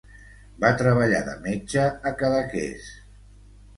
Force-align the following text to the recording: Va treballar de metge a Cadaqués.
Va 0.63 0.69
treballar 0.79 1.21
de 1.29 1.35
metge 1.45 1.85
a 2.13 2.17
Cadaqués. 2.23 2.89